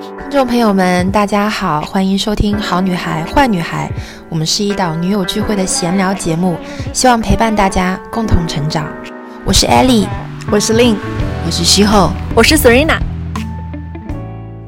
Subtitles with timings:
[0.00, 3.90] 听众朋友们，大家好，欢迎收听《好女孩坏女孩》，
[4.28, 6.56] 我们是一档女友聚会的闲聊节目，
[6.92, 8.86] 希望陪伴大家共同成长。
[9.44, 10.06] 我是 Ellie，
[10.50, 10.96] 我是 Lin，
[11.46, 12.98] 我是西后，我是 Serena。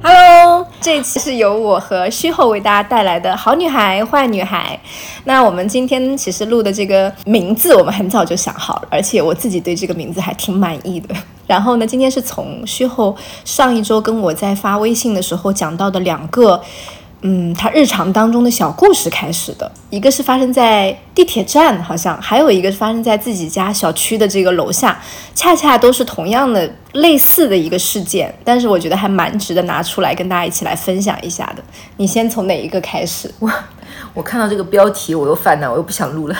[0.02, 0.47] Hello，
[0.80, 4.78] 这期是由我和虚后为大家带来的好女孩坏女孩。
[5.24, 11.14] 那我们今天其实录的这个名字，我们很早就想好了，而且我自己对这个名字还挺满意的。
[11.48, 16.60] 然后呢，今天是从虚后上一周跟我在发微信的时候讲到的两个。
[17.22, 24.96] 嗯，他日常当中的小故事开始的，一个是发生在地铁站，好像还有一个是发生在自己家小区的这个楼下，
[25.34, 31.62] 恰恰都是同样的类似的一个事件，但是我觉得还蛮值得拿出来跟大家一起来分享一下的。
[31.96, 33.28] 你先从哪一个开始？
[33.40, 33.50] 我
[34.14, 36.36] 我看到这个标题我又犯难，我又不想录了。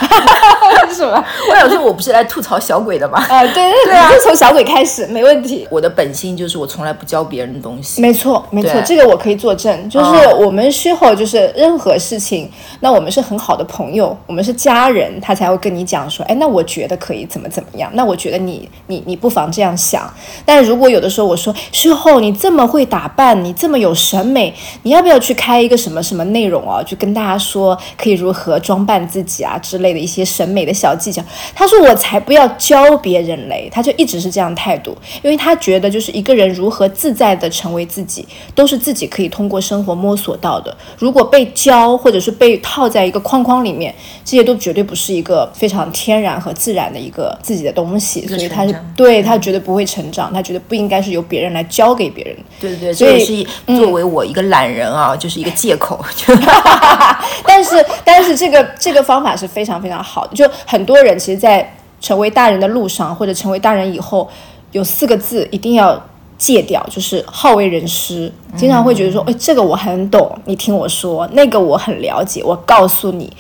[0.87, 1.25] 为什么？
[1.51, 3.19] 我想说，我不是来吐槽小鬼的吗？
[3.29, 5.67] 啊，对对对啊，就从小鬼开始，没问题。
[5.71, 8.01] 我的本性就是我从来不教别人的东西。
[8.01, 9.89] 没错，没错，这个我可以作证。
[9.89, 17.91] 就是我们事后，就是任何事情，那我们是很好的朋友，我们是家人，他才会跟你讲说，哎，那我觉得可以怎么怎么样？
[17.95, 20.13] 那我觉得你你你不妨这样想。
[20.45, 26.83] 但如果有的时候我说事后，你这么会打扮，你这么有审美，你要不要去开一个什么什么内容啊？
[26.83, 31.23] 就跟大家说可以如何装扮自己啊之类的一些审美的小技巧。
[31.55, 40.77] 他说：“我才不要教别人嘞！”他就一直是这样态度，因为他觉得就是一个人如何自在的成为自己，都是自己可以通过生活摸索到的。
[40.99, 43.95] 如果被教或者是被套在一个框框里面，
[44.25, 48.27] 这些都绝对不是一个非常天然和自然的一个自己的东西。
[48.27, 52.37] 所以他是对他绝对不会成长，他觉得不应该是由别人来教给别人。
[52.61, 55.99] 对对对，所以是作为我一个懒人啊，就是一个借口。
[57.47, 61.19] 但是但是这个这个方法是非常非常好的，就很多人。
[61.19, 64.29] 其实，在成为大人的路上，或者成为大人以后，
[64.73, 66.01] 有四个字一定要
[66.37, 68.33] 戒掉，就是好为人师。
[68.57, 73.33] 经常会觉得说，哎，这个我很懂，你听我说；那个我很了解，我告诉你。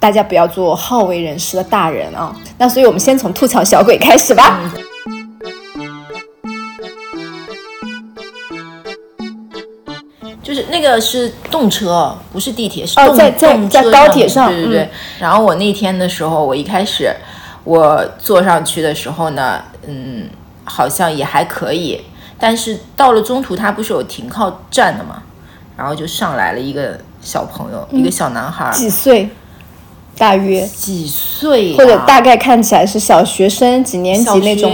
[0.00, 2.36] 大家不要做好为人师的大人啊！
[2.58, 4.70] 那所以，我们先从吐槽小鬼开始吧。
[10.54, 14.48] 就是那个是动车，不是地铁，是动在在在高铁上。
[14.50, 14.88] 对对对。
[15.18, 17.12] 然后我那天的时候，我一开始
[17.64, 20.28] 我坐上去的时候呢，嗯，
[20.62, 22.00] 好像也还可以。
[22.38, 25.22] 但是到了中途，它不是有停靠站的嘛？
[25.76, 29.28] 然后就上来了一个小朋友，一个小男孩，几岁？
[30.16, 31.76] 大约几岁？
[31.76, 34.70] 或者大概看起来是小学生几年级那种？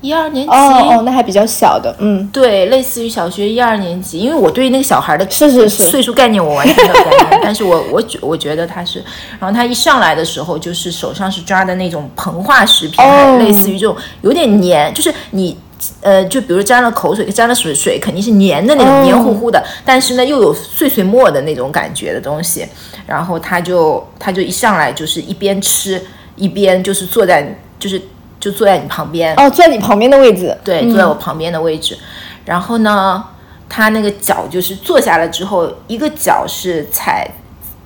[0.00, 0.52] 一二年级。
[0.52, 5.84] 哦哦，那还比较小的，嗯，对，类似于小学一二年级，因为我对那个小孩的是是是。
[5.84, 9.02] 岁数概念我完全没有概念， 但是我我觉我觉得他是，
[9.40, 13.04] 然后他一上来的时候就是手上是抓的那种膨化食品，
[13.38, 15.56] 类似于这种有点黏，就是你
[16.00, 22.66] 呃，就比如沾了口水，沾了水水肯定是黏的那种黏糊糊的，但是呢又有碎碎沫的那种感觉的东西，
[23.06, 26.00] 然后他就他就一上来就是一边吃
[26.36, 28.00] 一边就是坐在就是。
[28.40, 30.56] 就坐在你旁边哦，坐在你旁边的位置。
[30.64, 31.98] 对，坐在我旁边的位置。
[32.44, 33.22] 然后呢，
[33.68, 37.28] 他那个脚就是坐下来之后，一个脚是踩，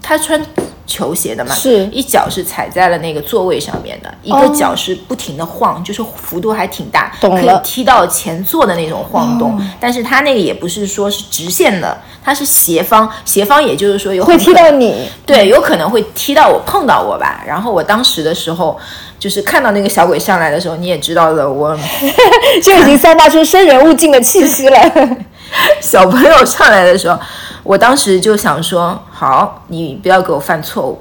[0.00, 0.41] 他穿
[0.87, 9.60] 球鞋的嘛，是一脚是踩在了那个座位上面的，一个脚是不停的晃，就是幅度还挺大，可以踢到前座的那种晃动。
[9.81, 17.42] 但是他那个也不是说是直线的，它是斜方，斜方也就是说有会踢到你，对，有可能会踢到我，碰到我吧。
[17.47, 18.78] 然后我当时的时候。
[19.22, 21.78] 就是看到那个小鬼上来的时候，你也知道了，我
[22.60, 24.76] 就已经散发出生人勿近的气息了。
[25.81, 27.16] 小朋友上来的时候，
[27.62, 31.00] 我当时就想说：好，你不要给我犯错误，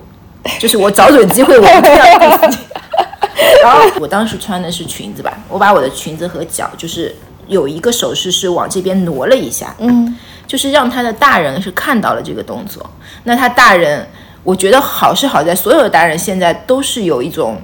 [0.60, 2.06] 就是我找准机会，我一定要。
[3.66, 7.16] 然后我当时穿的是裙子吧，我把我的裙子和脚，就是
[7.48, 10.16] 有一个手势是往这边挪了一下，嗯，
[10.46, 12.88] 就是让他的大人是看到了这个动作。
[13.24, 14.08] 那他大人，
[14.44, 17.60] 我觉得好是好在，所有的大人现在都是有一种。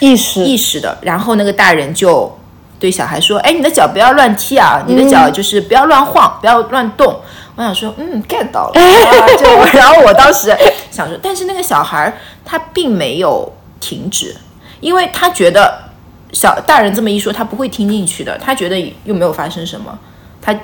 [0.00, 2.36] 意识意识的，然后那个大人就
[2.80, 7.14] 对小孩说：“哎，你的脚不要乱踢啊，你的脚就是不要乱晃，不要乱动。”
[7.60, 8.74] 我想说，嗯，get 到了。
[9.36, 10.56] 就然后我当时
[10.90, 12.10] 想说，但是那个小孩
[12.44, 14.34] 他并没有停止，
[14.80, 15.90] 因为他觉得
[16.32, 18.38] 小大人这么一说，他不会听进去的。
[18.38, 19.98] 他觉得又没有发生什么，
[20.40, 20.58] 他。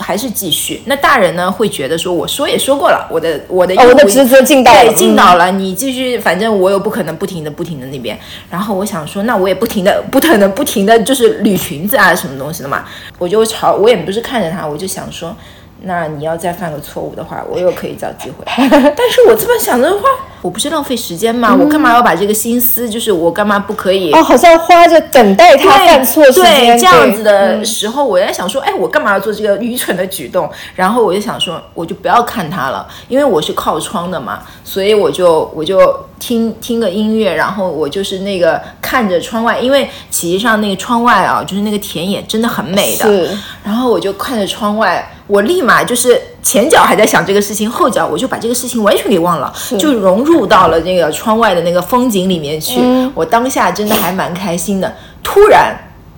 [0.00, 12.86] 还是继续，那大人呢会觉得说，我说也说过了，我的我的我的职责尽到了，尽到了，你继续，反正我又不可能不停的不停的那边，然后我想说，那我也不停的不可能不停的就是捋裙子啊什么东西的嘛，
[13.18, 15.36] 我就朝我也不是看着他，我就想说，
[15.86, 20.02] 那你要再犯个错误的话，我又可以找机会， 但是我这么想的话，
[20.42, 21.54] 我不是浪费时间吗？
[21.54, 24.12] 我干嘛要把这个心思，就是我干嘛不可以？
[24.12, 30.50] 哦，好像花着等待他犯错时间，对这样子的时候，我在想说，哎，我干嘛要做这个愚蠢的举动？
[30.74, 35.78] 然后我就想说，我就不要看他了，因为我是靠窗的嘛，所以我就我就
[36.18, 43.06] 听听个音乐，然后我就是那个看着窗外，因为实际上那个窗外啊，就是那个田野真的很美的。
[43.62, 52.80] 然后我就看着窗外，我立马就是前脚还在想这个事情，后脚我就把这个事情完全给忘了，就融入到了那个窗外的那个风景里面去。
[53.14, 54.94] 我当下真的还蛮开心的。
[55.22, 55.76] 突然，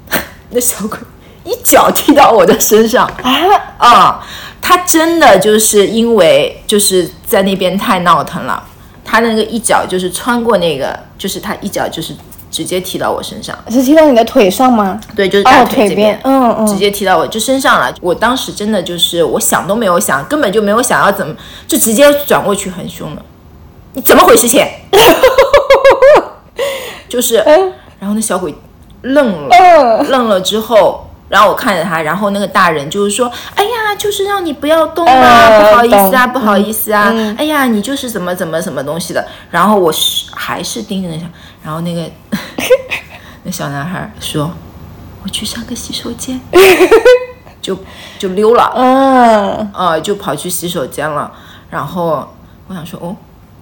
[0.51, 0.99] 那小鬼
[1.45, 3.33] 一脚踢到我的身上啊
[3.79, 4.27] 啊！
[4.61, 8.61] 他真的就是因为就是在那边太闹腾了，
[9.07, 12.13] 他的那个一脚就是穿过那个，就是他一脚就是
[12.51, 13.57] 直接踢到我身上。
[13.71, 15.01] 是踢到你的腿上吗？
[15.15, 17.95] 对，就是大哦，腿边边，，嗯嗯，直接踢到我就身上了。
[18.01, 21.35] 我当时真的就是我想都没有想，根本就没有想要怎么，
[21.69, 23.23] 就直接转过去很凶了。
[23.95, 24.65] 你怎么回事情？
[27.09, 27.37] 就是，
[27.99, 28.55] 然后那小鬼
[29.03, 41.27] 愣了，愣了之后，然后我看着他，然后那个大人就是说：“哎呀，就是让你不要动啊，呃不好意思啊，不好意思啊，哎呀，你就是怎么怎么什么东西的。”然后我是还是盯着那小，
[41.65, 42.09] 然后那个
[43.45, 44.51] 那小男孩说
[45.25, 46.41] ：“我去上个洗手间。”
[47.61, 47.77] 就
[48.17, 51.33] 就溜了，嗯，呃，就跑去洗手间了。
[51.69, 52.33] 然后
[52.69, 53.17] 我想说，哦，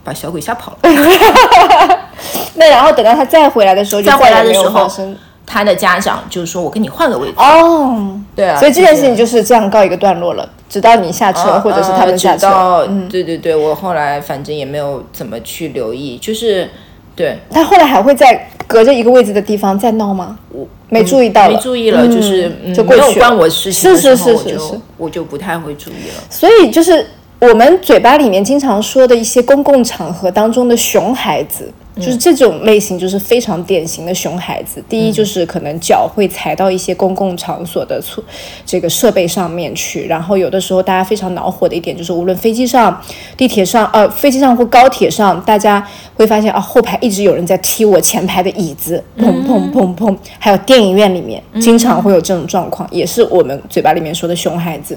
[0.04, 0.78] 把小鬼吓跑了。
[2.56, 5.16] 那然后等到他再回来的时候，就再回来的时候发生。
[5.54, 7.34] 他的家长就是说：“我跟你换个位置。
[7.36, 12.84] 哦，对啊，所以这件事情就就是这样告一个段落了，直到你下车，或者是他们下车。
[12.88, 16.68] 嗯，对对对，我后来反正也没有怎么去留意，就是
[17.14, 20.36] 对他后来还会在隔着一个位置的地方再闹吗？
[20.50, 26.24] 我没注意到了没注意了，嗯就是、嗯、就过去了没有关我事情的是时候，我就是是是是我就不太会注意了。
[26.28, 27.06] 所以就是
[27.46, 34.82] 我们嘴巴里面经常说的一些公共场合当中的熊孩子，就是这种类型，就是非常典型的熊孩子。
[34.88, 38.24] 第一就是可能脚会踩到一些公共场所的措
[38.64, 42.98] 这个设备上面去，然后有的时候大家非常恼火的一点就是，无论飞机上、
[43.36, 54.96] 地铁上，呃，飞机上或高铁上，大家会发现啊，后排一直有人在踢我前排的椅子，砰砰砰砰，还有电影院里面经常会有这种状况，也是我们嘴巴里面说的熊孩子。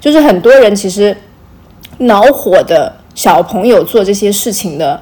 [0.00, 1.16] 就是很多人其实
[1.98, 5.00] 恼火的小朋友做这些事情的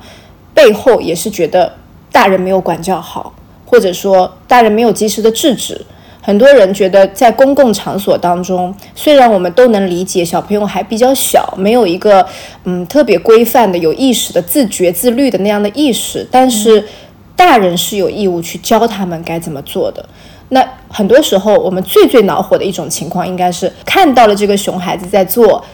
[0.52, 1.72] 背后，也是觉得
[2.12, 3.32] 大人没有管教好，
[3.64, 5.80] 或者说大人没有及时的制止。
[6.22, 12.24] 很多人觉得在公共场所当中，虽然我们都能理解小朋友还比较小，没有一个
[12.64, 16.86] 嗯特别规范的、有意识的、自觉自律的那样的意识，但是
[17.34, 20.04] 大人是有义务去教他们该怎么做的。
[20.50, 25.64] 那很多时候，我们最最恼火的一种情况，应该是看到了这个熊孩子在做，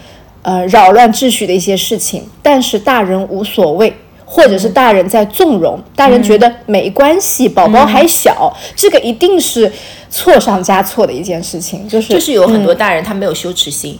[0.47, 3.93] 呃，扰乱秩序的一些事情，但是大人无所谓，
[4.25, 9.69] 或者是大人在纵容，大人觉得没关系，宝宝还小，这个一定是
[10.09, 13.99] 错上加错的一件事情，就是就是有很多大人他没有羞耻心，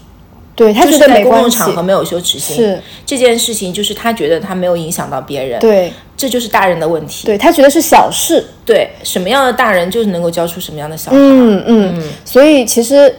[0.55, 2.81] 对他觉得没关系，共场合没有羞耻心，是。
[3.05, 7.27] 这件事情就是他觉得他没有影响到别人，对这就是大人的问题。
[7.27, 11.17] 对，他觉得是小事，对，什么样的大人就是能够教出什么样的小孩。
[11.19, 11.63] 嗯。
[11.67, 13.13] 嗯，所以其实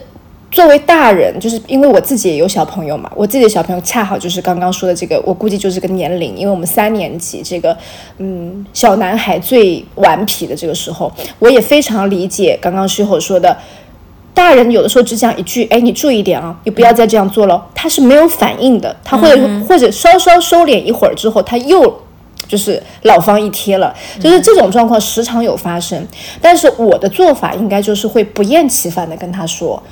[0.50, 7.76] 作为大人，就是因为我自己也有小朋友嘛，我自己的小朋友恰好就是刚刚说的这个，我估计就是这个年龄，因为我们三年级这个，
[8.16, 13.56] 嗯，小男孩最顽皮的这个时候，我也非常理解刚刚师后说的。
[14.34, 22.02] 大人有的时候只讲一句：“哎，你注意点啊，你不要再这样做了。”他是没有反应的，他会、或者稍稍收敛一会儿之后，他又
[22.46, 26.06] 就是老方一贴了，就是这种状况时常有发生。
[26.40, 29.82] 但是我的做法应该就是会不厌其烦的跟他说，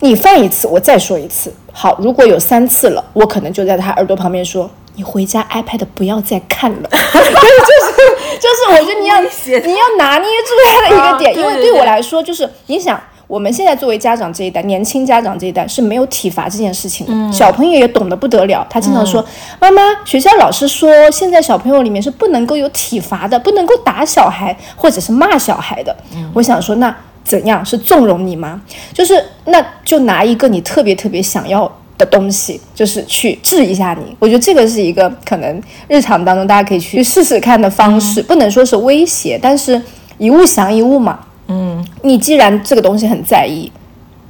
[0.00, 1.52] 你犯一次，我再说一次。
[1.72, 6.88] 好，如果有三次了，我可能就在他耳朵旁边说，你回家 iPad 不要再看了。
[6.90, 13.00] 就是就是就是，我觉得你要你要拿捏住他的一个点，因为对我来说，就是你想。
[13.28, 17.30] 我们现在作为家长这一代，年轻家长这一代是没有体罚这件事情的。
[17.30, 19.22] 小朋友也懂得不得了，他经常说
[19.60, 25.94] ：“妈妈，学校老师说，现在小朋友里面是不能够有体罚的，不能够打小孩或者是骂小孩的。
[26.32, 26.96] 我想说，那
[27.28, 28.60] 怎样是纵容你吗？
[28.94, 34.16] 就是那就拿一个你特别特别想要的东西，就是去治一下你。
[34.18, 39.80] 我觉得这个是一个可能日常当中大家可以去试试看的方式，不能说是威胁，但是
[40.16, 41.20] 一物降一物嘛。
[41.48, 43.70] 嗯，你既然这个东西很在意，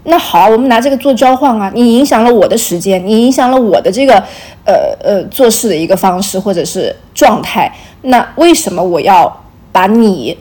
[0.04, 1.70] 那好，我们拿这个做交换啊。
[1.74, 4.14] 你影响了我的时间，你影响了我的这个
[4.64, 10.36] 呃呃做事的一个方式或者是状态，那为什么我要把你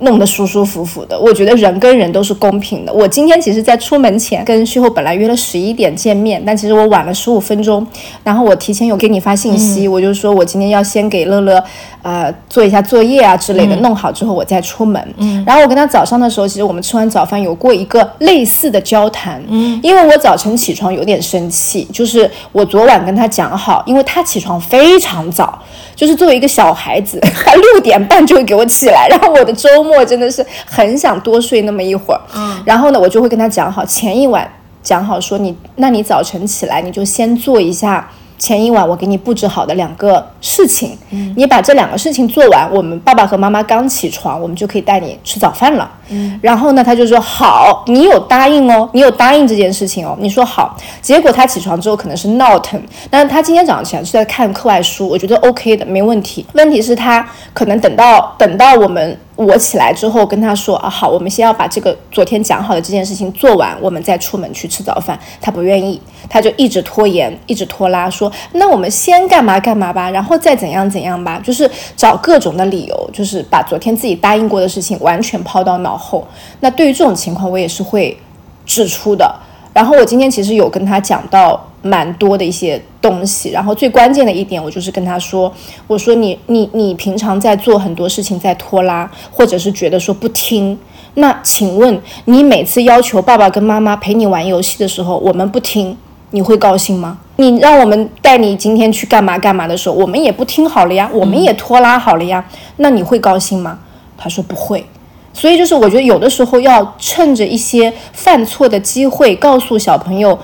[0.00, 1.18] 弄得舒舒服服的。
[1.18, 2.92] 我觉得人跟人都是公平的。
[2.92, 7.86] 我今天其实，在出门前跟旭后本来约了十一点见面，但其实我晚了十五分钟。
[8.22, 11.62] 然后我提前有给你发信息，我就说我今天要先给乐乐，
[12.02, 15.14] 呃，做一下作业啊之类的，弄好之后我再出门。
[15.16, 15.42] 嗯。
[15.46, 19.42] 然后我跟他早上的时候，其实我们吃完早饭有过一个类似的交谈。
[19.48, 19.80] 嗯。
[19.82, 25.58] 因为我早晨起床有点生气，就是我昨晚跟他讲好，因为他起床非常早。
[25.94, 32.20] 就是作为一个小孩子，他六点半就会给我起来，然后我的周末真的是很想多睡那么一会儿。
[32.34, 34.46] 嗯，然后呢，我就会跟他讲好，前一晚
[34.82, 38.10] 讲好说你，那你早晨起来你就先做一下。
[38.38, 59.18] 前一晚我给你布置好的两个事情，嗯，你把这两个事情做完，我们爸爸和妈妈刚起床，我们就可以带你吃早饭了，嗯，然后呢，他就说好，你有答应哦，你有答应这件事情哦，你说好，结果他起床之后可能是闹腾，但是他今天早上起来是在看课外书，我觉得 OK 的，没问题，问题是他可能等到等到我们。
[59.36, 65.18] 我起来之后跟他说啊，好，我们先要把这个昨天讲好的这件事情做完，我们再出门去吃早饭。
[65.42, 76.26] 他不愿意，他就一直拖延，一直拖拉，说那我们先干嘛干嘛吧，然后再怎样怎样吧，就是找各种的理由，就是把昨天自己答应过的事情完全抛到脑后。
[76.60, 78.16] 那对于这种情况，我也是会
[78.64, 79.34] 指出的。
[79.72, 81.62] 然后我今天其实有跟他讲到。
[81.82, 85.52] 蛮多的一些东西，然后最关键的一点，我就是跟他说，
[85.86, 90.76] 我说你你你平常在做很多事情在拖拉，或者是觉得说不听，
[91.14, 95.96] 那请问你每次要求爸爸跟妈妈陪你玩游戏的时候，我们不听，
[96.36, 97.16] 你会高兴吗？
[97.36, 102.44] 你让我们带你今天去干嘛干嘛的时候，我们也不听好了呀，我们也拖拉好了呀，
[102.76, 103.78] 那你会高兴吗？
[104.18, 104.86] 他说不会，
[105.32, 110.38] 所以就是我觉得有的时候要趁着一些犯错的机会，告诉小朋友。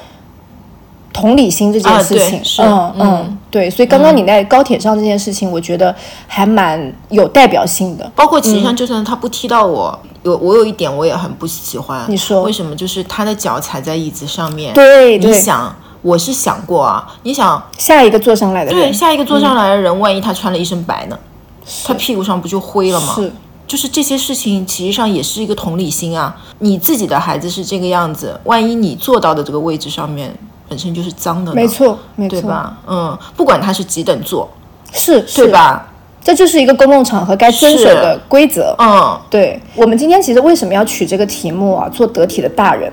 [1.15, 5.95] 同理心这件事情，嗯嗯，对，所以刚刚你在高铁上这件事情，我觉得
[6.27, 8.11] 还蛮有代表性的。
[8.17, 12.07] 包括其实上，就算他不踢到我，有我有一点我也很不喜欢。
[12.09, 12.75] 你说为什么？
[12.75, 14.73] 就是他的脚踩在椅子上面。
[14.73, 21.19] 对，你想，我是想过啊，你想下一个坐上来的人，对，下一个坐上来的人，万一他穿了一身白呢？
[21.85, 23.15] 他屁股上不就灰了吗？
[23.15, 23.33] 是，
[23.67, 26.37] 就是这些事情，其实上也是一个同理心啊。
[26.59, 30.35] 你自己的孩子是这个样子，万一你坐到的这个位置上面。
[30.69, 32.75] 本身就是脏的，没错，没错，对吧？
[32.87, 34.49] 嗯，不管他是几等座，
[34.91, 35.87] 是，对吧？
[36.25, 38.75] 这就是一个公共场合该遵守的规则。
[38.79, 39.61] 嗯，对。
[39.75, 41.91] 我们今天其实为什么要取这个题目啊？
[41.91, 42.91] 做得体的大人。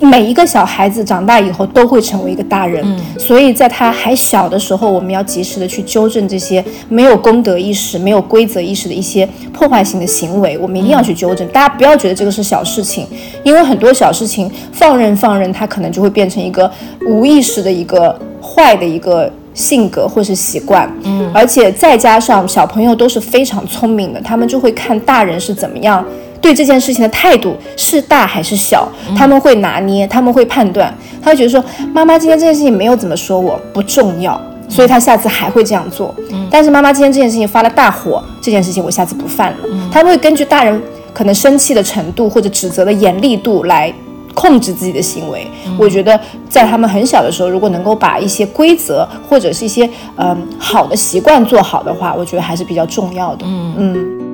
[0.00, 2.84] 每一个小孩子长大以后都会成为一个大人，
[3.18, 10.58] 所以在他还小的时候，我们要及时的去纠正这些没有公德意识、没有规则意识的一些破坏性的行为。
[10.58, 11.46] 我们一定要去纠正。
[11.48, 13.06] 大家不要觉得这个是小事情，
[13.44, 16.68] 因为很多小事情放任放任，他可能就会变成一个
[17.06, 20.92] 无意识的一个坏的一个性格或是习惯。
[21.04, 26.04] 嗯，而且再加上小朋友都是非常聪明的，他们就会看大人是怎么样。
[26.40, 30.92] 对这件事情的态度是大还是小，他们会拿捏，他们会判断，
[31.22, 36.14] 他会觉得说妈妈今天这件事情没有怎么说我不重要，所以他下次还会这样做。
[36.50, 39.58] 但是妈妈今天这件事情发了大火，这件事情我下次不犯了。
[39.92, 40.82] 他们会根据大人
[41.12, 43.92] 可能生气的程度或者指责的严厉度来
[44.34, 45.46] 控制自己的行为。
[45.78, 46.18] 我觉得
[46.48, 53.44] 在他们很小的时候，如果能够把一些规则或者是一些嗯好的习惯做好的话，我觉得还是比较重要的。
[53.46, 54.29] 嗯嗯。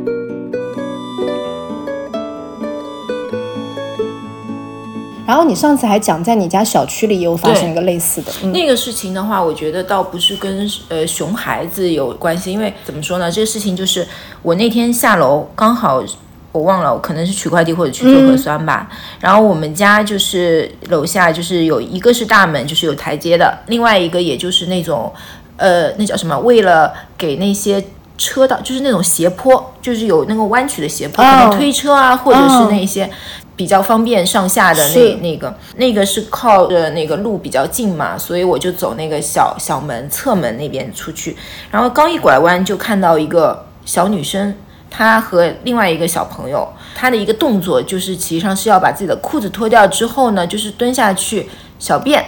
[5.27, 14.07] 然后你上次还讲，在你家小区里有发生一个类似的那个事情的话，我觉得倒不是跟呃熊孩子有关系，因为怎么说呢，这个事情就是
[14.43, 16.01] 我那天下楼刚好
[16.53, 18.89] 我忘了，可能是取快递或者去做核酸吧。
[19.21, 25.13] 然后我们家就是楼下就是有一个是大门，就是有台阶的，另外一个也就是那种
[25.57, 27.85] 呃那叫什么，为了给那些
[28.17, 33.11] 车道就是那种斜坡，就是有那个弯曲的斜坡，可能推车啊或者是那些。
[33.57, 41.35] 比较方便上下的那那个那个是靠着那个路比较近嘛，所以我就走那个小小门侧门那边出去，
[41.71, 44.55] 然后刚一拐弯就看到一个小女生，
[44.91, 51.49] 她和另外一个小朋友，她的一个动作就是实际上是要把自己的裤子脱掉之后呢，就是蹲下去
[51.79, 52.23] 小便，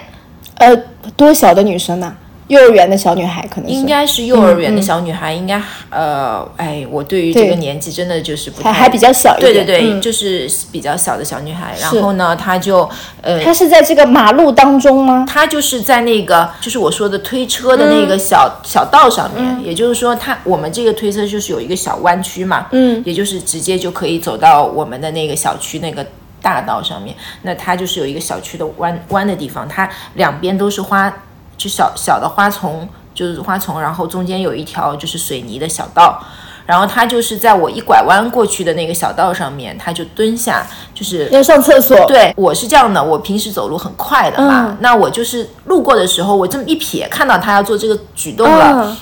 [0.54, 0.74] 呃，
[1.14, 2.16] 多小的女生呢？
[2.48, 11.74] 幼儿园的小女孩可能应该是幼儿园的小女孩，应该呃，哎，我对于这个年纪真的就是不太还比较小一点，对对对，就是比较小的小女孩。
[11.80, 12.88] 然后呢，她就
[13.20, 15.26] 呃，她是在这个马路当中吗？
[15.28, 26.06] 她就是在那个就是我说的推车的那个小小道上面，也就是说，她我们这个推车就是有一个小弯曲嘛，嗯，也就是直接就可以走到我们的那个小区那个
[26.40, 27.14] 大道上面。
[27.42, 31.12] 那它就是有一个小区的弯弯的地方，它两边都是花。
[31.58, 36.22] 就小小的花丛，就是花丛，然后中间有一条就是水泥的小道，
[36.64, 48.96] 然后他就是在我一拐弯过去的那个小道上面，他就蹲下，就是要上厕所，对我是这样的，我平时走路很快的嘛，嗯那我就是路过的时候，我这么一瞥，看到他要做这个举动了，嗯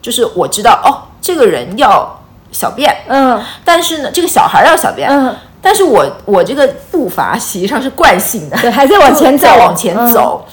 [0.00, 2.18] 就是我知道哦，这个人要
[2.50, 10.46] 小便，嗯但是呢，这个小孩要小便，嗯，但是我我这个步伐实际上是惯性的，对，还在往前 走，在往前嗯，走。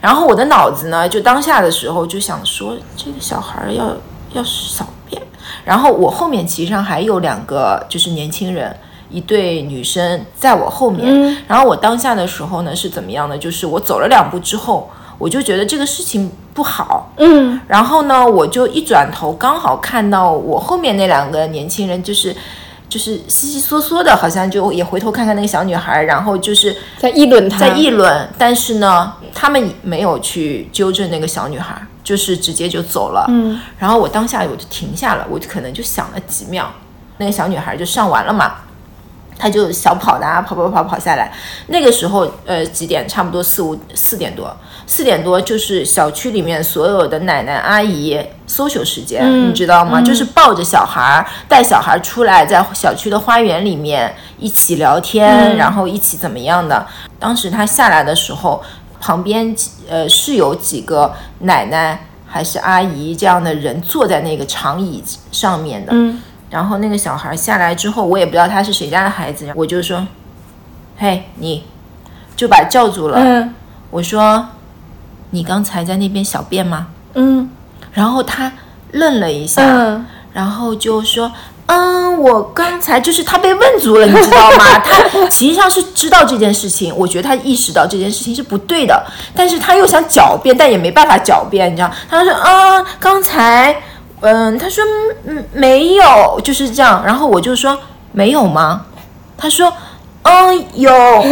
[0.00, 3.96] 然后我的脑子呢，就当下的时候就想说，这个小孩儿要
[4.32, 5.20] 要小便。
[5.64, 8.76] 然后我后面其实上还有两个就是年轻人，
[9.10, 11.06] 一对女生在我后面。
[11.08, 13.36] 嗯然后我当下的时候呢是怎么样的？
[13.36, 14.88] 就是我走了两步之后，
[15.18, 17.10] 我就觉得这个事情不好。
[17.16, 22.34] 嗯然后呢，我就一转头，刚好看到我后面那两个年轻人，就是
[22.88, 33.26] 就是稀稀嗦嗦的，好像就也回头看看那个小女孩，然后就是在议论她，在议论，但是呢，他们没有去纠正那个小女孩，就是直接就走了。
[33.28, 36.72] 嗯，然后我当下我就停下了，我就可能就想了几秒，
[37.18, 38.54] 那个小女孩就上完了嘛，
[39.38, 41.32] 她就小跑的啊，跑跑跑跑下来。
[41.68, 43.06] 那个时候，呃，几点？
[43.08, 44.54] 差不多四五四点多，
[44.86, 50.00] 四点多就是小区里面所有的奶奶阿姨 social 时间，你知道吗？
[50.00, 56.86] 就是抱着小孩儿，带小孩儿出来，在小区的花园里面一起聊天，然后一起怎么样的。
[57.18, 58.62] 当时他下来的时候，
[59.00, 59.54] 旁边
[59.88, 65.92] 呃是有几个奶奶还是阿姨这样的人坐在那个长椅上面的。
[66.48, 70.06] 嗯然后那个小孩下来之后，我也不知道他是谁家的孩子，我就说
[70.96, 71.64] ：“嘿，你，
[72.36, 73.18] 就把他叫住了。
[73.18, 73.52] 嗯
[73.90, 74.46] 我说
[75.30, 77.50] ：“你刚才在那边小便吗嗯？”
[77.92, 78.52] 然后他
[78.92, 81.32] 愣了一下，嗯然后就说
[81.66, 84.78] ：“嗯，我刚才就是他被问住了，你知道吗？
[84.84, 91.90] 他实际上是知道这件事情，我觉得他意识到这件事情是不对的，但是他又想狡辩，但也没办法狡辩，你知道？
[92.08, 93.74] 他说：嗯，刚才，
[94.32, 94.84] 嗯，他说
[95.26, 97.02] 嗯没有，就是这样。
[97.04, 97.76] 然后我就说
[98.12, 98.86] 没有吗？
[99.38, 99.72] 他说
[100.22, 100.90] 嗯有，
[101.24, 101.30] 你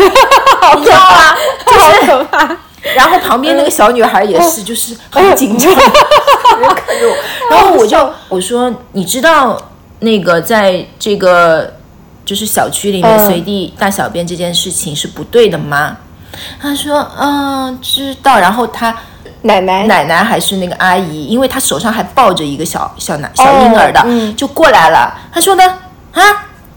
[0.85, 1.35] 知道吗？
[1.67, 2.57] 好可怕，
[2.95, 7.17] 然后旁边那个小女孩也是，就是很紧张，看着我。
[7.51, 9.61] 然后我就我说，你知道
[10.01, 11.75] 那个在这个
[12.25, 15.97] 就是小区里面嗯随地大小便这件事情是不对的吗？
[16.61, 18.39] 他说，嗯，知道。
[18.39, 18.95] 然后他
[19.45, 25.15] 奶奶，奶奶还是那个阿姨，因为她手上还抱着一个小小男小婴儿的，嗯就过来了。
[25.33, 25.65] 她说呢，
[26.13, 26.23] 啊，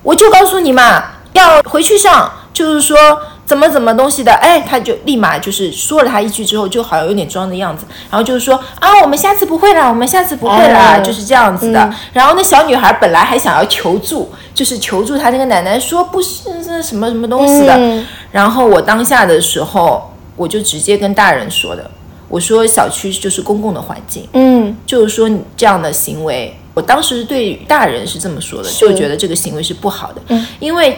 [0.04, 2.98] 我就告诉你嘛，要回去上，就是说
[3.46, 4.34] 怎么怎么东西的。
[4.34, 11.90] 哎，她就立马就是说了她一句之后，就好像有点装的样子，然后就是说啊，我们下次不会了，我们下次不会了，哦就是这样子的。
[12.12, 17.74] 然后那小女孩本来还想要求助，就是求助她那个奶奶说不是这什么什么东西的。
[17.78, 21.90] 嗯然后我当下的时候，我就直接跟大人说的，
[22.28, 24.76] 我说小区就是公共的环境，嗯。
[24.86, 30.22] 就是说你这样的行为，我当时对大人是这么说的，就觉得这个行为是不好的，
[30.60, 30.98] 因为。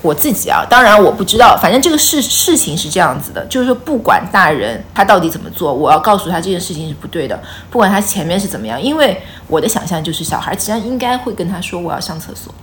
[0.00, 7.36] 我自己啊，当然我不知道，反正这个事事情是这样子的，就是说不管大人他到底怎么做，我要告诉他这件事情是不对的，
[7.68, 12.54] 不管他前面是怎么样，因为我的想象就是小孩实际上应该会跟他说我要上厕所，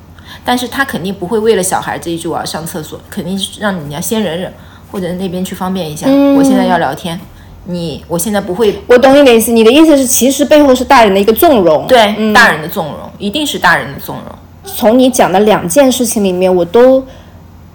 [0.45, 4.53] 但是他肯定不会为了小孩这一句我要上厕所，肯定是让你要先忍忍，
[4.89, 7.19] 或者那边去方便一下，我现在要聊天，
[7.65, 14.25] 你我现在不会我懂你的意思，你的意思是其实背后是大人的一个纵容，对、嗯大人的纵容，一定是大人的纵容。
[14.63, 17.03] 从你讲的两件事情里面，我都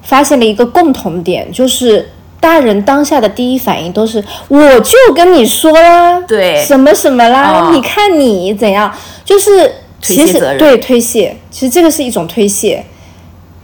[0.03, 8.93] 发现了一个共同点，就是大人当下的第一反应都是我就跟你说啦，对什么什么啦，嗯你看你怎样，
[9.25, 9.67] 就是
[10.01, 12.85] 推其实对推卸，其实这个是一种推卸。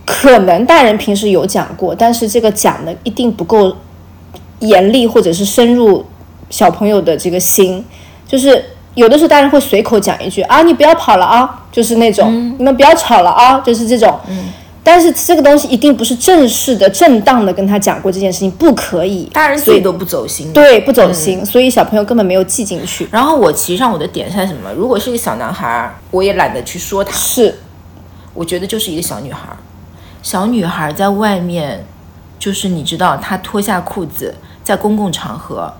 [0.05, 3.77] 可能大人平时有讲过，但是这个讲的一定不够
[4.61, 6.05] 严厉，或者是深入
[6.51, 7.85] 小朋友的这个心，
[8.27, 14.19] 就是有的时候大人会随口讲一句啊，你不要跑了啊，就是那种、嗯你们不要吵了啊，就是这种。
[14.83, 19.25] 但是这个东西一定不是正式的、正当的跟他讲过这件事情，不可以。
[19.33, 20.53] 大人所以自己都不走心。
[20.53, 23.09] 对不走心，所以小朋友根本没有记进去。
[23.11, 24.73] 然后我其实上我的点是在什么？
[24.73, 27.59] 如果是一个小男孩儿，我也懒得去说他，是，
[28.33, 29.57] 我觉得就是一个小女孩儿。
[30.23, 31.85] 小女孩儿在外面，
[32.39, 34.33] 就是你知道，她脱下裤子
[34.63, 35.73] 在公共场合，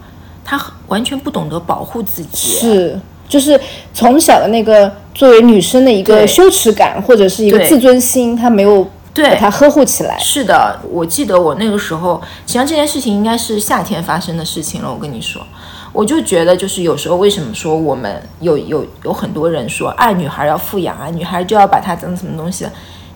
[0.47, 2.55] 她完全不懂得保护自己。
[2.55, 3.61] 是，就是
[3.93, 10.17] 从小的那个作为女生的一个羞耻感或者是一个自尊心，她没有对把它呵护起来。
[10.21, 14.93] 是的，我记得我那个时候，实际上这件事情应该是夏天发生的事情了。
[14.93, 15.45] 我跟你说，
[15.93, 22.65] 我就觉得就是有时候为什么说我们有有有很多人说，啊，女孩要富养啊，女孩就要把她当什么东西，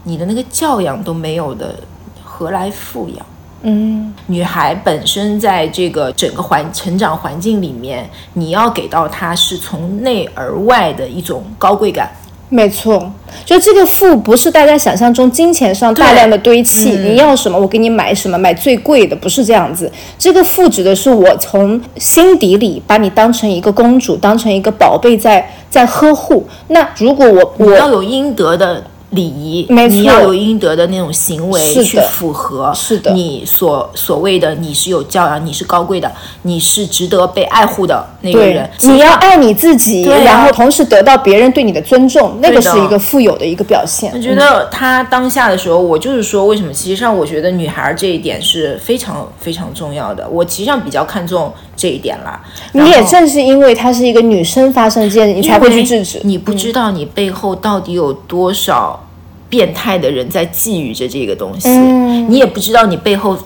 [0.02, 1.76] 你的那个教养都没有的，
[2.24, 3.24] 何来富养？
[3.62, 12.10] 嗯，女孩本身在这个整个环成长环境里面，你要给到她是从内而外的一种高贵感。
[12.48, 13.12] 没错，
[13.44, 19.92] 就这个富不是大家想象中金钱上大量的堆砌，你要什么我给你买什么，买最贵的，不是这样子。
[20.18, 26.44] 这个富指的是我从心底里把你当成一个公主，当成一个宝贝在在呵护。
[26.68, 28.82] 那如果我我要有应得的。
[29.10, 36.10] 礼仪，你要有应得的那种行为去符合，是的你所所谓的你是有教养，你是高贵的，
[36.42, 44.12] 你是值得被爱护的那个对人。，你要爱你自己，啊然后同时得到别人对你的尊重，那个是一个富有的一个表现。
[44.14, 46.72] 我觉得他当下的时候，我就是说，为什么？
[46.72, 50.28] 其实上，我觉得女孩儿这一点是非常非常重要的。
[50.30, 52.38] 我其实上比较看重这一点啦。
[52.72, 56.20] 你也正是因为她是一个女生发生这件事，你才会去制止。
[56.24, 59.08] 你不知道你背后到底有多少
[59.48, 63.36] 变态的人在觊觎着这个东西，嗯你也不知道你背后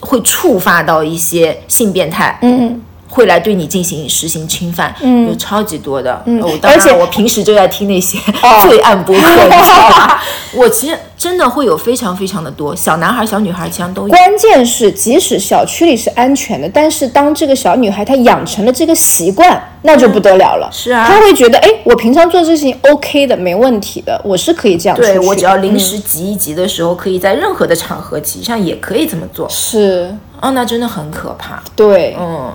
[0.00, 6.22] 会触发到一些性变态，嗯，会来对你进行实行侵犯，嗯有超级多的。
[6.26, 10.22] 嗯而且然我平时就在听那些哦罪案播客，你知道吧？
[10.54, 14.08] 我其实真的会有非常非常的多，小男孩、小女孩其实都有。
[14.08, 20.68] 关键是，即使小区里是安全的，但是当这个小女孩她养成了这个习惯，那就不得了了。
[20.72, 24.96] 是啊她会觉得，哎，我平常做这事情 OK 的，没问题的，我是可以这样。
[24.96, 29.48] 对我只要临嗯时急一急的时候，可以在任何的场合，其实上也可以这么做。
[29.48, 31.62] 是，哦，那真的很可怕。
[31.76, 32.50] 对，嗯，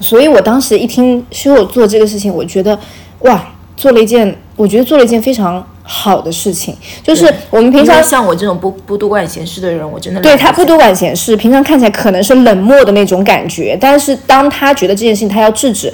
[0.00, 2.78] 所以我当时一听修友做这个事情，我觉得，
[3.20, 3.44] 哇，
[3.76, 15.92] 做了一件，我觉得做了一件非常好的事情，就是我们平常像我这种不不多管闲事的人，我真的对他不多管闲事，平常看起来可能是冷漠的那种感觉，但是当他觉得这件事情他要制止，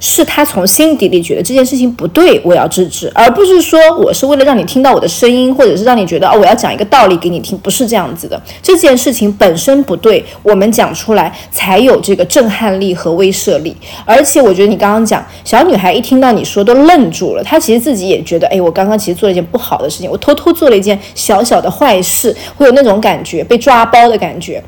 [0.00, 8.40] 是他从心底里觉得这件事情不对，我要制止，而不是说我是为了让你听到我的声音，或者是让你觉得哦我要讲一个道理给你听，不是这样子的。
[8.62, 13.76] 这件事情本身不对，我们讲出来才有这个震撼力和威慑力。
[14.06, 24.62] 而且我觉得你刚刚讲，小女孩一听到你说都愣住了，她其实自己也觉得，哎，我刚刚其实做了一件不好的事情，我偷偷做了一件小小的坏事，会有那种感觉，被抓包的感觉。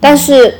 [0.00, 0.54] 但是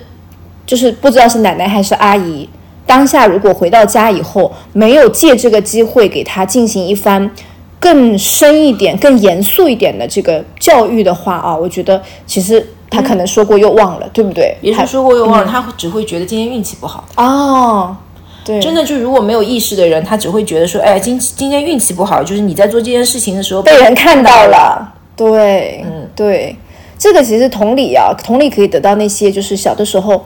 [0.66, 2.46] 就是不知道是奶奶还是阿姨，
[2.86, 7.30] 当下如果回到家以后，没有借这个机会给他进行一番
[7.78, 14.56] 更深一点、更严肃一点的这个教育的话啊，我觉得其实他可能说过又忘了，对不对？
[14.60, 17.06] 别说说过又忘了，他只会觉得今天运气不好。
[17.16, 17.96] 哦，
[18.44, 26.56] 对，真的，就如果没有意识的人，他只会觉得说，哎，今今天运气不好，就是你在做这件事情的时候被人看到了，对，嗯，对，
[26.98, 30.24] 这个其实同理啊，同理可以得到那些就是小的时候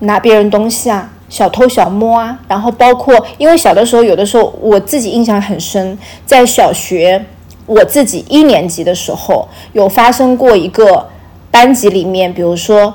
[0.00, 1.12] 拿别人东西啊。
[1.30, 7.24] 小偷小摸啊，然后包括，因为小的时候，有的时候我自己印象很深，在小学
[7.64, 11.08] 我自己一年级的时候，有发生过一个
[11.50, 12.92] 班级里面，比如说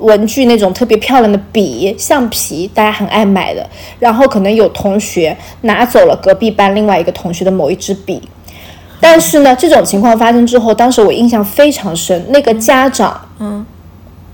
[0.00, 3.66] 文具那种特别漂亮的笔、橡皮，大家很爱买的。
[3.98, 8.20] 然后可能有同学拿走了隔壁班另外一个同学的某一支笔，
[9.00, 13.64] 但是呢，这种情况发生之后，当时我印象非常深，那个家长，嗯，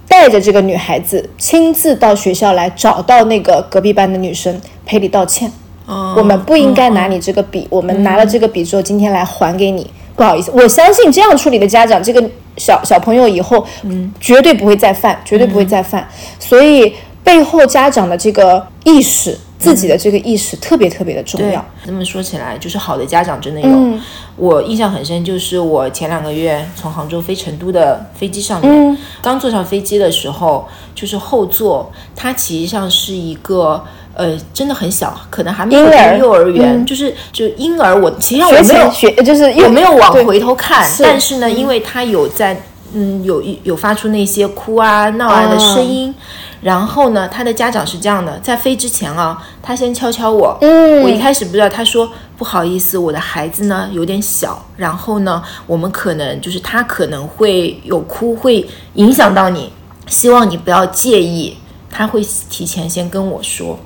[0.09, 5.51] 带着这个女孩子亲自到学校来找到那个隔壁班的女生赔礼道歉。
[5.87, 9.91] 哦我们不应该拿你这个笔，我们拿了这个笔之后，今天来还给你。
[10.15, 12.23] 不好意思，我相信这样处理的家长，这个
[12.59, 16.07] 小小朋友以后，嗯，绝对不会再犯，绝对不会再犯。
[16.39, 23.69] 所以背后家长的这个意识，自己的这个意识特别特别的重要。，这么说起来，就是好的家长真的有。
[23.69, 24.01] 嗯
[24.37, 33.83] 我印象很深，就是我前两个月从杭州飞成都的飞机上面，嗯刚坐上飞机的时候，就是后座，它其实上是一个。
[34.15, 38.11] 呃，真的很小，可能还没有进幼儿园，嗯就是就婴儿我。
[38.21, 42.61] 其实上我没有学就是我没有往回头看，但是呢，因为他有在
[42.93, 46.15] 嗯有有发出那些哭啊闹啊的声音，
[46.63, 51.03] 然后呢，他的家长是这样的，在飞之前啊，他先敲敲我，嗯。
[51.03, 59.73] 我一开始不知道，他说不好意思，我的孩子呢有点小，然后呢，我们可能就是他可能会有哭，会影响到你，
[60.07, 61.57] 希望你不要介意，
[61.91, 63.77] 他会提前先跟我说，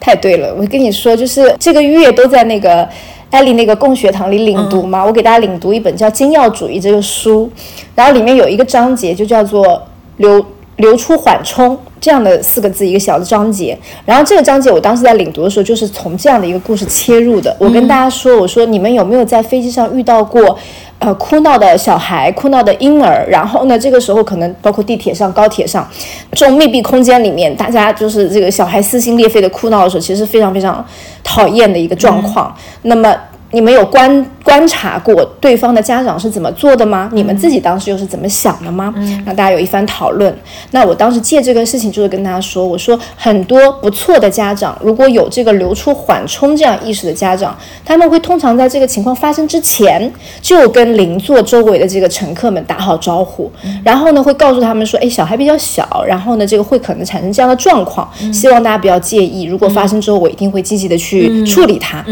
[0.00, 2.88] 太对了，我跟你说，就是这个月都在那个
[3.30, 7.48] 艾丽那个共学堂里领读嘛，我给大家领读一本叫《精要主义》这个书，
[7.94, 9.80] 然后里面有一个章节就叫做
[10.16, 10.44] 流
[10.76, 17.54] 流出缓冲这样的四个字一个小的章节，然后这个章节我当时在领读的时候就是从这样的一个故事切入的。
[17.58, 20.58] 我跟大家说，我说你们有没有在飞机上遇到过？
[21.00, 25.88] 呃，哭闹的小孩，哭闹的婴儿，然后呢，这个时候可能包括地铁上、高铁上
[26.32, 30.84] 这种密闭空间里面，大家就是这个小孩撕心裂肺的哭闹的时候，其实是非常非常
[31.22, 32.52] 讨厌的一个状况。
[32.82, 33.14] 那么
[33.50, 37.08] 你们有观观察过对方的家长是怎么做的吗？
[37.12, 38.92] 你们自己当时又是怎么想的吗？
[38.96, 40.34] 嗯让大家有一番讨论。
[40.70, 53.50] 那我当时借这个事情，就是跟大家说，我说很多不错的家长，如果有这个留出缓冲这样意识的家长，他们会通常在这个情况发生之前，就跟邻座周围的这个乘客们打好招呼，
[53.82, 59.44] 然后呢，会告诉他们说，哎，小孩比较小，然后呢，这个会可能产生这样的状况，希望大家不要介意。
[59.44, 62.04] 如果发生之后，我一定会积极的去处理它。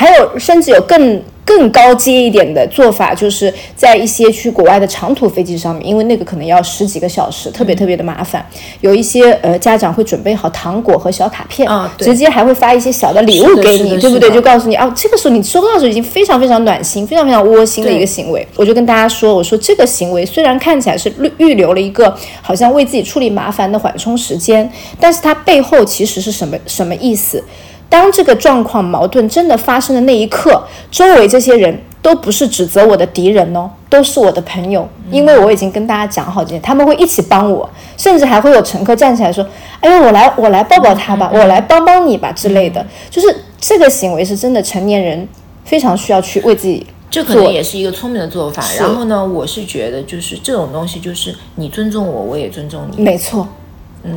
[0.00, 0.80] 还有，甚至有。
[0.88, 8.44] 更更高阶一点的做法，就是在一些去国外的长途飞机上面，因为那个可能要十几个小时，特别特别的麻烦。
[8.80, 14.30] 有一些呃家长会准备好糖果和小卡片，直接还会发一些小的礼物给你，对不对？
[14.30, 18.46] 就告诉你啊，这个时候你收到的时候已经非常非常暖心，非常非常窝心的一个行为。
[18.54, 27.42] 我就跟大家说，我说这个行为虽然看起来是预预留了一个好像为自己处理麻烦的缓冲时间，但是它背后其实是什么什么意思？
[27.90, 39.44] 当这个状况矛盾真的发生的那一刻，周围这些人都不是指责我的敌人哦，都是我的朋友，因为我已经跟大家讲好这些，他们会一起帮我，甚至还会有乘客站起来说
[39.82, 45.28] ：“哎呦，我来，我来抱抱他吧，我来帮帮你吧之类的。”就是这个行为是真的，成年人
[45.64, 48.62] 非常需要去为自己，这可能也是一个聪明的做法。
[48.78, 53.48] 然后呢，我是觉得就是这种东西，就是你尊重我，我也尊重你，没错。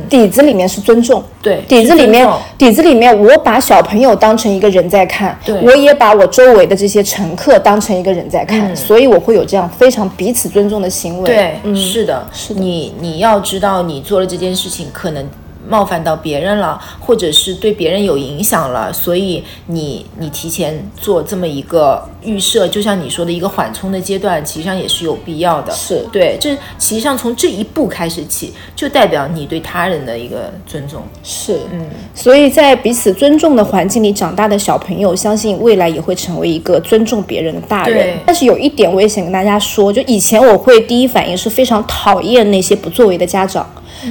[0.08, 11.24] 底子里面是尊重，对，底子里面，底子里面，我把小朋友当成一个人在看，对，我也把我周围的这些乘客当成一个人在看，所以我会有这样非常彼此尊重的行为。
[11.24, 15.26] 对，是的，是的，你你要知道，你做了这件事情，可能。
[15.68, 25.72] 冒犯到别人了，或者是对别人有影响了，所以你你提前做这么一个预设，就像你说的一个缓冲的阶段，其实上也是有必要的。
[25.72, 31.02] 是对，这其实际上从这一步开始起，就代表你对他人的一个尊重。
[31.22, 38.18] 是，嗯，所以在彼此尊重的环境里长大的小朋友，相信未来也会成为一个尊重别人的大人。
[38.26, 43.68] 但是有一点我也想跟大家说，就以前我会第一反应是非常讨厌那些不作为的家长。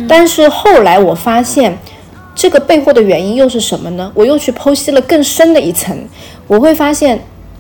[0.08, 1.78] 但是后来我发现，
[2.36, 4.12] 这个背后的原因又是什么呢？
[4.16, 5.98] 我又去剖析了更深的一层，
[6.48, 7.20] 我会发现，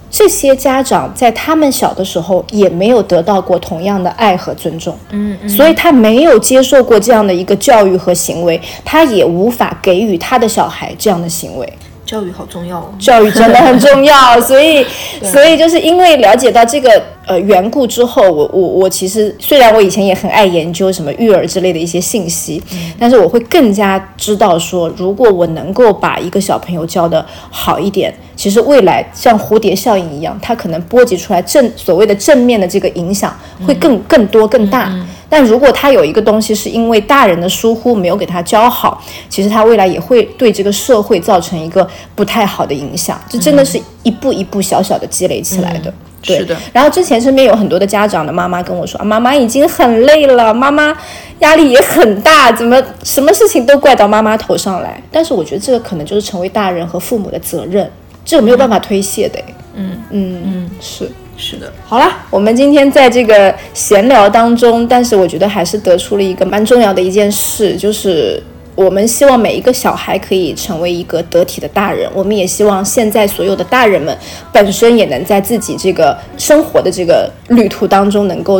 [0.09, 11.73] 这些家长在他们小的时候也没有得到过同样的爱和尊重，嗯，所以他没有接受过这样的一个教育和行为，他也无法给予他的小孩这样的行为。
[12.13, 14.86] 教育好重要哦，教育真的很重要，所以，
[15.23, 17.04] 所以就是因为了解到这个。
[17.26, 22.62] 呃，缘故之后，我我我其实虽然我以前也很爱研究什么育儿之类的一些信息，
[22.99, 33.34] 但是我会更加知道说，如果我能够把一个小朋友教的好一点，其实未来像蝴蝶效应一样，它可能波及出来正所谓的正面的这个影响
[33.65, 34.93] 会更更多更大。
[35.33, 43.19] 但如果他有一个东西是因为大人的疏忽没有给他教好，其实他未来也会对这个社会造成一个不太好的影响。
[43.27, 45.91] 这真的是一步一步小小的积累起来的。
[46.21, 50.95] 是的，然后之前身边有很多的家长的妈妈跟我说啊，妈妈已经很累了，妈妈
[51.39, 55.01] 压力也很大，怎么什么事情都怪到妈妈头上来？
[55.11, 57.89] 但是我觉得这个可能就是成为大人和父母的责任，
[58.23, 59.39] 这个没有办法推卸的。
[59.73, 61.11] 嗯嗯嗯，是
[61.43, 61.71] 是的。
[61.86, 68.41] 好了，我们今天在这个闲聊当中，但是我觉得还是得出了一个蛮重要的一件事，就是。
[68.75, 74.17] 我们希望每一个小孩可以成为一个得体的大人，我们也希望现在所有的大人们
[74.51, 78.60] 本身也能在自己这个生活的这个旅途当中能够。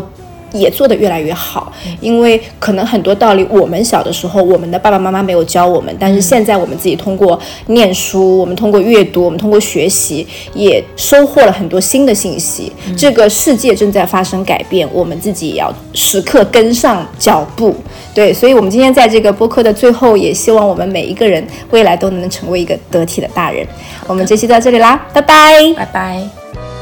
[0.54, 7.38] 也做得越来越好，因为可能很多道理我们小的时候我们的爸爸妈妈没有教我们，但是现在我们自己通过
[7.68, 12.72] 念书，我们通过阅读，我们通过学习，也收获了很多新的信息。
[12.96, 17.76] 这个世界正在发生改变，我们自己也要时刻跟上脚步。
[18.14, 23.66] 对，所以，我们今天在这个播客的最后，也希望我们每一个人未来都能成为一个得体的大人。
[24.06, 26.73] 我们这期到这里啦，拜拜，拜拜。